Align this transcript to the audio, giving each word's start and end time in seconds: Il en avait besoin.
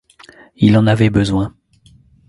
Il 0.55 0.77
en 0.77 0.87
avait 0.87 1.11
besoin. 1.11 1.53